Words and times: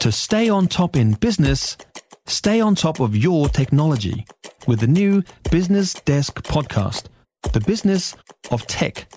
To 0.00 0.10
stay 0.10 0.48
on 0.48 0.66
top 0.66 0.96
in 0.96 1.12
business, 1.12 1.76
stay 2.26 2.58
on 2.58 2.74
top 2.74 3.00
of 3.00 3.14
your 3.14 3.50
technology 3.50 4.24
with 4.66 4.80
the 4.80 4.86
new 4.86 5.22
Business 5.50 5.92
Desk 5.92 6.42
podcast, 6.42 7.08
The 7.52 7.60
Business 7.60 8.16
of 8.50 8.66
Tech. 8.66 9.12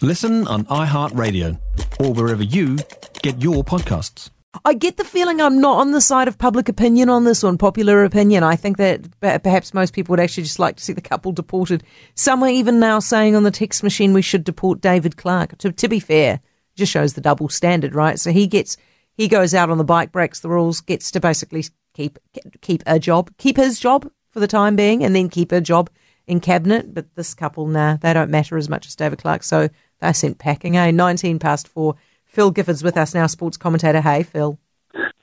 Listen 0.00 0.46
on 0.46 0.66
iHeartRadio 0.66 1.58
or 1.98 2.12
wherever 2.12 2.44
you 2.44 2.78
get 3.22 3.42
your 3.42 3.64
podcasts. 3.64 4.30
I 4.64 4.74
get 4.74 4.98
the 4.98 5.04
feeling 5.04 5.40
I'm 5.40 5.60
not 5.60 5.78
on 5.78 5.90
the 5.90 6.00
side 6.00 6.28
of 6.28 6.38
public 6.38 6.68
opinion 6.68 7.10
on 7.10 7.24
this 7.24 7.42
one, 7.42 7.58
popular 7.58 8.04
opinion. 8.04 8.44
I 8.44 8.54
think 8.54 8.76
that 8.76 9.02
perhaps 9.20 9.74
most 9.74 9.94
people 9.94 10.12
would 10.12 10.20
actually 10.20 10.44
just 10.44 10.60
like 10.60 10.76
to 10.76 10.84
see 10.84 10.92
the 10.92 11.00
couple 11.00 11.32
deported. 11.32 11.82
Some 12.14 12.44
are 12.44 12.48
even 12.48 12.78
now 12.78 13.00
saying 13.00 13.34
on 13.34 13.42
the 13.42 13.50
text 13.50 13.82
machine 13.82 14.12
we 14.12 14.22
should 14.22 14.44
deport 14.44 14.80
David 14.80 15.16
Clark. 15.16 15.58
To, 15.58 15.72
to 15.72 15.88
be 15.88 15.98
fair, 15.98 16.38
just 16.76 16.92
shows 16.92 17.14
the 17.14 17.20
double 17.20 17.48
standard, 17.48 17.96
right? 17.96 18.16
So 18.16 18.30
he 18.30 18.46
gets 18.46 18.76
he 19.16 19.28
goes 19.28 19.54
out 19.54 19.70
on 19.70 19.78
the 19.78 19.84
bike, 19.84 20.12
breaks 20.12 20.40
the 20.40 20.48
rules, 20.48 20.80
gets 20.80 21.10
to 21.12 21.20
basically 21.20 21.64
keep 21.94 22.18
keep 22.60 22.82
a 22.86 22.98
job, 22.98 23.30
keep 23.38 23.56
his 23.56 23.78
job 23.78 24.10
for 24.30 24.40
the 24.40 24.46
time 24.46 24.76
being, 24.76 25.04
and 25.04 25.14
then 25.14 25.28
keep 25.28 25.52
a 25.52 25.60
job 25.60 25.90
in 26.26 26.40
cabinet. 26.40 26.94
But 26.94 27.14
this 27.16 27.34
couple, 27.34 27.66
nah, 27.66 27.96
they 27.96 28.12
don't 28.12 28.30
matter 28.30 28.56
as 28.56 28.68
much 28.68 28.86
as 28.86 28.96
David 28.96 29.18
Clark, 29.18 29.42
so 29.42 29.68
they're 30.00 30.14
sent 30.14 30.38
packing. 30.38 30.76
Eh? 30.76 30.90
Nineteen 30.90 31.38
past 31.38 31.68
four. 31.68 31.96
Phil 32.26 32.50
Gifford's 32.52 32.84
with 32.84 32.96
us 32.96 33.12
now, 33.12 33.26
sports 33.26 33.56
commentator. 33.56 34.00
Hey, 34.00 34.22
Phil. 34.22 34.58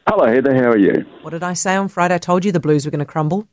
Hello, 0.07 0.25
Heather. 0.25 0.53
How 0.53 0.71
are 0.71 0.77
you? 0.77 1.05
What 1.21 1.31
did 1.31 1.43
I 1.43 1.53
say 1.53 1.75
on 1.75 1.87
Friday? 1.87 2.15
I 2.15 2.17
told 2.17 2.43
you 2.45 2.51
the 2.51 2.59
Blues 2.59 2.85
were 2.85 2.91
going 2.91 2.99
to 2.99 3.05
crumble. 3.05 3.47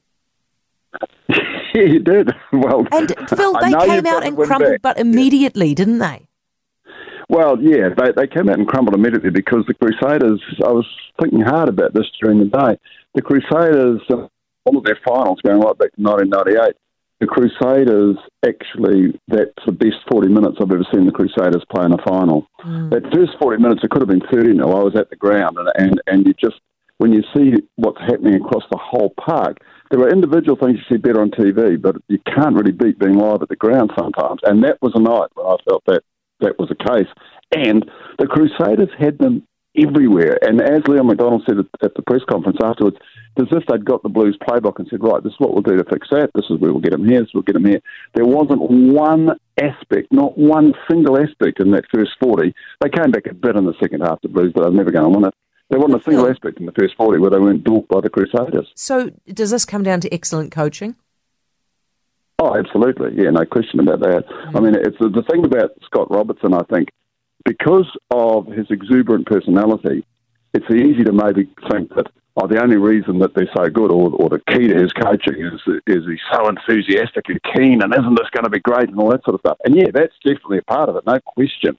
yeah, 1.28 1.38
you 1.74 2.00
did. 2.00 2.30
Well, 2.52 2.86
and 2.92 3.12
Phil, 3.28 3.52
they 3.54 3.72
came 3.72 4.06
out 4.06 4.24
and 4.24 4.36
crumbled, 4.36 4.74
back. 4.74 4.82
but 4.82 4.98
immediately, 4.98 5.68
yeah. 5.68 5.74
didn't 5.74 5.98
they? 5.98 6.28
Well, 7.34 7.60
yeah, 7.60 7.88
they, 7.90 8.12
they 8.14 8.28
came 8.28 8.48
out 8.48 8.60
and 8.60 8.68
crumbled 8.68 8.94
immediately 8.94 9.30
because 9.30 9.64
the 9.66 9.74
Crusaders, 9.74 10.40
I 10.64 10.70
was 10.70 10.86
thinking 11.20 11.40
hard 11.40 11.68
about 11.68 11.92
this 11.92 12.06
during 12.22 12.38
the 12.38 12.44
day. 12.44 12.78
The 13.16 13.22
Crusaders, 13.22 14.00
all 14.64 14.78
of 14.78 14.84
their 14.84 15.00
finals 15.04 15.40
going 15.42 15.58
right 15.58 15.76
back 15.76 15.90
to 15.96 16.00
1998, 16.00 16.78
the 17.18 17.26
Crusaders 17.26 18.14
actually, 18.46 19.18
that's 19.26 19.50
the 19.66 19.72
best 19.72 19.98
40 20.12 20.28
minutes 20.28 20.58
I've 20.62 20.70
ever 20.70 20.86
seen 20.94 21.06
the 21.06 21.10
Crusaders 21.10 21.64
play 21.74 21.84
in 21.84 21.98
a 21.98 22.02
final. 22.06 22.46
Mm. 22.64 22.90
That 22.90 23.02
first 23.12 23.32
40 23.42 23.60
minutes, 23.60 23.80
it 23.82 23.90
could 23.90 24.02
have 24.02 24.14
been 24.14 24.22
30 24.30 24.54
0. 24.54 24.70
I 24.70 24.84
was 24.84 24.94
at 24.94 25.10
the 25.10 25.16
ground, 25.16 25.58
and, 25.58 25.68
and, 25.74 26.00
and 26.06 26.26
you 26.28 26.34
just, 26.38 26.62
when 26.98 27.12
you 27.12 27.24
see 27.34 27.54
what's 27.74 28.00
happening 28.06 28.36
across 28.36 28.62
the 28.70 28.78
whole 28.78 29.12
park, 29.18 29.58
there 29.90 29.98
are 29.98 30.08
individual 30.08 30.54
things 30.54 30.78
you 30.78 30.86
see 30.86 31.02
better 31.02 31.20
on 31.20 31.32
TV, 31.32 31.82
but 31.82 31.96
you 32.06 32.20
can't 32.30 32.54
really 32.54 32.70
beat 32.70 33.00
being 33.00 33.18
live 33.18 33.42
at 33.42 33.48
the 33.48 33.56
ground 33.56 33.90
sometimes. 33.98 34.38
And 34.44 34.62
that 34.62 34.78
was 34.80 34.92
a 34.94 35.02
night 35.02 35.34
when 35.34 35.46
I 35.46 35.56
felt 35.66 35.82
that 35.86 36.04
that 36.40 36.58
was 36.58 36.68
the 36.68 36.74
case. 36.74 37.08
And 37.54 37.88
the 38.18 38.26
Crusaders 38.26 38.90
had 38.98 39.18
them 39.18 39.46
everywhere. 39.76 40.38
And 40.42 40.60
as 40.60 40.86
Leon 40.86 41.08
MacDonald 41.08 41.42
said 41.46 41.58
at 41.82 41.94
the 41.94 42.02
press 42.02 42.22
conference 42.28 42.58
afterwards, 42.62 42.96
as 43.36 43.46
if 43.50 43.64
they'd 43.66 43.84
got 43.84 44.02
the 44.02 44.08
Blues 44.08 44.38
playbook 44.40 44.78
and 44.78 44.86
said, 44.88 45.02
right, 45.02 45.22
this 45.22 45.32
is 45.32 45.38
what 45.38 45.52
we'll 45.52 45.62
do 45.62 45.76
to 45.76 45.84
fix 45.84 46.08
that. 46.10 46.30
This 46.34 46.46
is 46.50 46.58
where 46.58 46.72
we'll 46.72 46.80
get 46.80 46.92
them 46.92 47.06
here. 47.06 47.20
This 47.20 47.28
is 47.28 47.34
we'll 47.34 47.42
get 47.42 47.54
them 47.54 47.64
here. 47.64 47.80
There 48.14 48.24
wasn't 48.24 48.62
one 48.70 49.30
aspect, 49.60 50.12
not 50.12 50.38
one 50.38 50.74
single 50.88 51.18
aspect 51.18 51.60
in 51.60 51.72
that 51.72 51.84
first 51.92 52.12
40. 52.20 52.54
They 52.80 52.88
came 52.88 53.10
back 53.10 53.26
a 53.26 53.34
bit 53.34 53.56
in 53.56 53.64
the 53.64 53.74
second 53.80 54.02
half, 54.02 54.20
the 54.22 54.28
Blues, 54.28 54.52
but 54.54 54.62
they 54.62 54.70
were 54.70 54.76
never 54.76 54.92
going 54.92 55.12
to 55.12 55.18
win 55.18 55.28
it. 55.28 55.34
There 55.70 55.80
wasn't 55.80 56.02
a 56.02 56.04
single 56.04 56.28
aspect 56.30 56.60
in 56.60 56.66
the 56.66 56.72
first 56.72 56.94
40 56.96 57.18
where 57.18 57.30
they 57.30 57.38
weren't 57.38 57.64
dwarfed 57.64 57.88
by 57.88 58.00
the 58.00 58.10
Crusaders. 58.10 58.70
So 58.76 59.10
does 59.32 59.50
this 59.50 59.64
come 59.64 59.82
down 59.82 60.00
to 60.02 60.12
excellent 60.12 60.52
coaching? 60.52 60.94
Oh, 62.44 62.58
absolutely. 62.58 63.12
Yeah, 63.16 63.30
no 63.30 63.46
question 63.46 63.80
about 63.80 64.00
that. 64.00 64.28
Mm. 64.28 64.56
I 64.56 64.60
mean, 64.60 64.74
it's 64.74 64.98
the 64.98 65.24
thing 65.30 65.46
about 65.46 65.70
Scott 65.86 66.10
Robertson, 66.10 66.52
I 66.52 66.60
think, 66.70 66.90
because 67.46 67.90
of 68.10 68.48
his 68.48 68.66
exuberant 68.68 69.24
personality, 69.24 70.04
it's 70.52 70.70
easy 70.70 71.04
to 71.04 71.12
maybe 71.12 71.48
think 71.70 71.88
that 71.94 72.08
oh, 72.36 72.46
the 72.46 72.62
only 72.62 72.76
reason 72.76 73.18
that 73.20 73.34
they're 73.34 73.48
so 73.56 73.70
good 73.70 73.90
or, 73.90 74.10
or 74.12 74.28
the 74.28 74.42
key 74.52 74.68
to 74.68 74.74
his 74.74 74.92
coaching 74.92 75.40
is 75.40 75.58
is 75.86 76.04
he's 76.06 76.20
so 76.30 76.46
enthusiastic 76.48 77.24
and 77.28 77.40
keen 77.54 77.80
and 77.80 77.94
isn't 77.94 78.18
this 78.18 78.28
going 78.30 78.44
to 78.44 78.50
be 78.50 78.60
great 78.60 78.90
and 78.90 78.98
all 78.98 79.10
that 79.10 79.24
sort 79.24 79.36
of 79.36 79.40
stuff. 79.40 79.56
And 79.64 79.74
yeah, 79.74 79.88
that's 79.92 80.14
definitely 80.22 80.58
a 80.58 80.62
part 80.70 80.90
of 80.90 80.96
it, 80.96 81.06
no 81.06 81.18
question. 81.24 81.78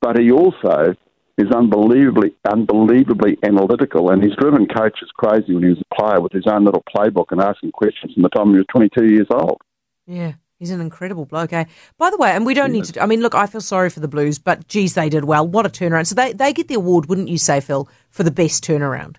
But 0.00 0.20
he 0.20 0.30
also 0.30 0.94
is 1.38 1.50
unbelievably, 1.50 2.36
unbelievably 2.48 3.38
analytical, 3.42 4.10
and 4.10 4.22
he's 4.22 4.36
driven 4.36 4.68
coaches 4.68 5.10
crazy 5.16 5.54
when 5.54 5.64
he 5.64 5.70
was 5.70 5.82
a 5.82 5.94
player 5.94 6.20
with 6.20 6.30
his 6.30 6.46
own 6.46 6.64
little 6.64 6.84
playbook 6.94 7.32
and 7.32 7.40
asking 7.40 7.72
questions 7.72 8.14
from 8.14 8.22
the 8.22 8.28
time 8.28 8.52
he 8.52 8.58
was 8.58 8.66
22 8.70 9.06
years 9.06 9.26
old. 9.30 9.60
Yeah. 10.06 10.34
He's 10.58 10.70
an 10.70 10.80
incredible 10.80 11.26
bloke, 11.26 11.52
eh? 11.52 11.64
By 11.98 12.10
the 12.10 12.16
way, 12.16 12.30
and 12.30 12.46
we 12.46 12.54
don't 12.54 12.70
need 12.70 12.84
to. 12.84 13.02
I 13.02 13.06
mean, 13.06 13.20
look, 13.20 13.34
I 13.34 13.46
feel 13.46 13.60
sorry 13.60 13.90
for 13.90 14.00
the 14.00 14.08
Blues, 14.08 14.38
but 14.38 14.66
geez, 14.68 14.94
they 14.94 15.08
did 15.08 15.24
well. 15.24 15.46
What 15.46 15.66
a 15.66 15.68
turnaround! 15.68 16.06
So 16.06 16.14
they 16.14 16.32
they 16.32 16.52
get 16.52 16.68
the 16.68 16.74
award, 16.74 17.06
wouldn't 17.06 17.28
you 17.28 17.38
say, 17.38 17.60
Phil, 17.60 17.88
for 18.08 18.22
the 18.22 18.30
best 18.30 18.62
turnaround? 18.64 19.16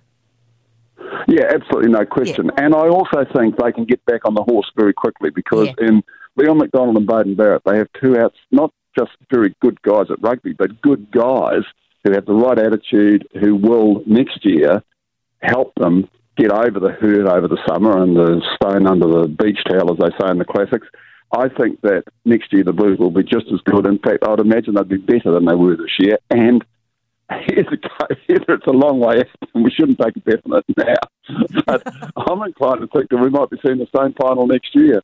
Yeah, 1.28 1.52
absolutely, 1.54 1.92
no 1.92 2.06
question. 2.06 2.46
Yeah. 2.46 2.66
And 2.66 2.74
I 2.74 2.88
also 2.88 3.26
think 3.36 3.58
they 3.58 3.72
can 3.72 3.86
get 3.86 4.04
back 4.06 4.22
on 4.26 4.34
the 4.34 4.44
horse 4.44 4.72
very 4.78 4.94
quickly 4.94 5.30
because 5.30 5.68
yeah. 5.78 5.88
in 5.88 6.04
Leon 6.36 6.58
MacDonald 6.58 6.98
and 6.98 7.08
Beauden 7.08 7.36
Barrett, 7.36 7.64
they 7.66 7.78
have 7.78 7.90
two 8.02 8.18
outs, 8.18 8.38
not 8.52 8.74
just 8.98 9.12
very 9.32 9.56
good 9.62 9.82
guys 9.82 10.06
at 10.10 10.22
rugby, 10.22 10.54
but 10.54 10.82
good 10.82 11.12
guys 11.12 11.64
who 12.04 12.12
have 12.14 12.26
the 12.26 12.34
right 12.34 12.58
attitude, 12.58 13.28
who 13.40 13.56
will 13.56 14.04
next 14.06 14.46
year 14.46 14.84
help 15.42 15.74
them 15.76 16.08
get 16.38 16.52
over 16.52 16.80
the 16.80 16.92
hurt 16.92 17.28
over 17.28 17.48
the 17.48 17.62
summer 17.68 18.02
and 18.02 18.16
the 18.16 18.42
stone 18.56 18.88
under 18.88 19.08
the 19.08 19.28
beach 19.28 19.60
towel, 19.70 19.92
as 19.92 20.00
they 20.00 20.16
say 20.20 20.32
in 20.32 20.38
the 20.38 20.46
classics. 20.46 20.88
I 21.32 21.50
think 21.50 21.82
that 21.82 22.04
next 22.24 22.54
year 22.54 22.64
the 22.64 22.74
Blues 22.74 23.00
will 23.00 23.12
be 23.12 23.24
just 23.24 23.48
as 23.54 23.60
good. 23.66 23.88
In 23.88 24.00
fact, 24.00 24.24
I'd 24.28 24.40
imagine 24.40 24.76
they'd 24.76 24.88
be 24.88 24.98
better 24.98 25.32
than 25.32 25.46
they 25.46 25.56
were 25.56 25.76
this 25.76 26.00
year. 26.00 26.18
And 26.30 26.64
here's 27.30 27.68
a, 27.68 27.78
it's 28.30 28.68
a 28.68 28.72
long 28.72 29.00
way 29.00 29.18
out, 29.18 29.50
and 29.54 29.64
we 29.64 29.72
shouldn't 29.72 30.00
take 30.00 30.16
a 30.16 30.20
bet 30.20 30.42
on 30.46 30.60
it 30.60 30.78
now. 30.78 30.96
But 31.66 31.82
I'm 32.16 32.44
inclined 32.44 32.82
to 32.82 32.88
think 32.88 33.10
that 33.10 33.18
we 33.18 33.30
might 33.30 33.50
be 33.50 33.58
seeing 33.66 33.80
the 33.80 33.88
same 33.98 34.14
final 34.14 34.46
next 34.46 34.76
year. 34.76 35.02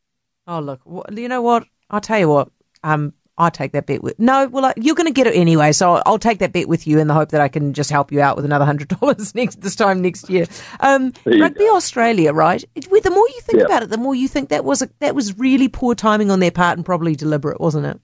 Oh, 0.48 0.60
look, 0.60 0.82
you 1.12 1.28
know 1.28 1.42
what? 1.42 1.64
I'll 1.90 2.02
tell 2.02 2.20
you 2.20 2.30
what. 2.30 2.50
Um, 2.84 3.14
I 3.42 3.50
take 3.50 3.72
that 3.72 3.88
bet 3.88 4.04
with 4.04 4.20
no. 4.20 4.48
Well, 4.48 4.72
you're 4.78 4.96
going 4.96 5.08
to 5.08 5.14
get 5.14 5.26
it 5.26 5.36
anyway, 5.36 5.72
so 5.72 5.96
I'll, 5.96 6.04
I'll, 6.06 6.20
take 6.20 6.38
that 6.40 6.54
bet 6.54 6.68
with 6.68 6.86
you 6.86 7.00
in 7.00 7.08
the 7.08 7.16
hope 7.16 7.30
that 7.30 7.42
I 7.42 7.48
can 7.48 7.74
just 7.74 7.90
help 7.90 8.12
you 8.12 8.22
out 8.22 8.36
with 8.36 8.46
another 8.46 8.66
hundred 8.66 8.88
dollars 9.00 9.34
next 9.34 9.62
this 9.62 9.76
time 9.76 10.02
next 10.02 10.30
year. 10.30 10.46
Um, 10.80 11.12
Rugby 11.26 11.66
go. 11.66 11.76
Australia, 11.76 12.34
right? 12.34 12.64
the 12.76 13.10
more 13.10 13.28
you 13.28 13.42
think 13.42 13.60
yeah. 13.60 13.66
about 13.66 13.82
it, 13.82 13.90
the 13.90 13.98
more 13.98 14.14
you 14.14 14.28
think 14.28 14.50
that 14.50 14.64
was 14.64 14.84
a, 14.84 14.90
that 15.00 15.16
was 15.16 15.38
really 15.40 15.68
poor 15.68 15.96
timing 15.96 16.30
on 16.30 16.40
their 16.40 16.52
part 16.52 16.78
and 16.78 16.86
probably 16.86 17.16
deliberate, 17.16 17.60
wasn't 17.60 17.88
it? 17.88 18.00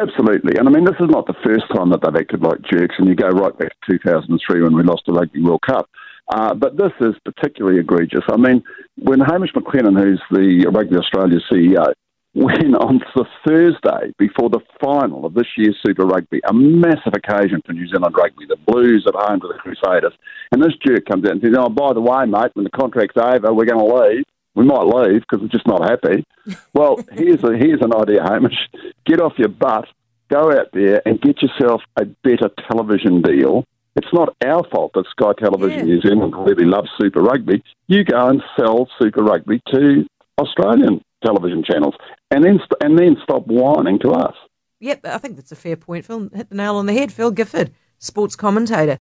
Absolutely, 0.00 0.56
and 0.56 0.68
I 0.68 0.70
mean 0.70 0.84
this 0.84 1.00
is 1.00 1.10
not 1.10 1.26
the 1.26 1.34
first 1.44 1.64
time 1.74 1.90
that 1.90 2.00
they've 2.02 2.22
acted 2.22 2.42
like 2.42 2.62
jerks, 2.62 2.94
and 2.98 3.08
you 3.08 3.16
go 3.16 3.28
right 3.28 3.56
back 3.58 3.70
to 3.88 3.98
2003 3.98 4.62
when 4.62 4.76
we 4.76 4.84
lost 4.84 5.02
the 5.06 5.12
Rugby 5.12 5.42
World 5.42 5.62
Cup. 5.66 5.88
Uh, 6.28 6.54
but 6.54 6.76
this 6.76 6.92
is 7.00 7.14
particularly 7.24 7.80
egregious. 7.80 8.22
I 8.28 8.36
mean, 8.36 8.62
when 8.96 9.20
Hamish 9.20 9.52
McLennan, 9.52 10.00
who's 10.00 10.22
the 10.30 10.66
Rugby 10.72 10.96
Australia 10.96 11.40
CEO, 11.52 11.92
when 12.34 12.74
on 12.76 13.00
the 13.14 13.26
Thursday 13.46 14.12
before 14.18 14.48
the 14.48 14.60
final 14.82 15.26
of 15.26 15.34
this 15.34 15.46
year's 15.56 15.76
Super 15.86 16.06
Rugby, 16.06 16.40
a 16.48 16.52
massive 16.52 17.12
occasion 17.14 17.60
for 17.64 17.72
New 17.72 17.86
Zealand 17.88 18.14
rugby, 18.16 18.46
the 18.46 18.56
Blues 18.56 19.04
at 19.06 19.14
home 19.14 19.40
to 19.40 19.48
the 19.48 19.54
Crusaders, 19.54 20.14
and 20.50 20.62
this 20.62 20.74
jerk 20.86 21.04
comes 21.04 21.24
out 21.26 21.32
and 21.32 21.42
says, 21.42 21.54
"Oh, 21.58 21.68
by 21.68 21.92
the 21.92 22.00
way, 22.00 22.24
mate, 22.24 22.52
when 22.54 22.64
the 22.64 22.70
contract's 22.70 23.18
over, 23.18 23.52
we're 23.52 23.66
going 23.66 23.86
to 23.86 23.94
leave. 23.94 24.24
We 24.54 24.64
might 24.64 24.86
leave 24.86 25.20
because 25.22 25.42
we're 25.42 25.48
just 25.48 25.66
not 25.66 25.88
happy." 25.88 26.24
well, 26.72 26.96
here's 27.12 27.44
a, 27.44 27.52
here's 27.52 27.82
an 27.82 27.94
idea, 27.94 28.22
Hamish. 28.22 28.68
Get 29.04 29.20
off 29.20 29.38
your 29.38 29.48
butt, 29.48 29.88
go 30.30 30.50
out 30.52 30.68
there 30.72 31.02
and 31.04 31.20
get 31.20 31.42
yourself 31.42 31.82
a 32.00 32.06
better 32.06 32.50
television 32.70 33.20
deal. 33.20 33.64
It's 33.94 34.12
not 34.14 34.34
our 34.42 34.64
fault 34.70 34.92
that 34.94 35.04
Sky 35.10 35.32
Television 35.38 35.80
yeah. 35.80 35.84
New 35.84 36.00
Zealand 36.00 36.34
really 36.34 36.64
loves 36.64 36.88
Super 36.98 37.20
Rugby. 37.20 37.62
You 37.88 38.04
go 38.04 38.28
and 38.28 38.42
sell 38.58 38.88
Super 38.98 39.22
Rugby 39.22 39.60
to 39.70 40.06
Australian 40.40 41.04
television 41.24 41.62
channels, 41.64 41.94
and 42.30 42.44
then 42.44 42.58
and 42.80 42.98
then 42.98 43.16
stop 43.22 43.44
whining 43.46 43.98
to 44.00 44.10
us. 44.10 44.34
Yep, 44.80 45.06
I 45.06 45.18
think 45.18 45.36
that's 45.36 45.52
a 45.52 45.56
fair 45.56 45.76
point, 45.76 46.04
Phil. 46.04 46.28
Hit 46.34 46.50
the 46.50 46.56
nail 46.56 46.76
on 46.76 46.86
the 46.86 46.92
head. 46.92 47.12
Phil 47.12 47.30
Gifford, 47.30 47.72
sports 47.98 48.34
commentator. 48.34 48.98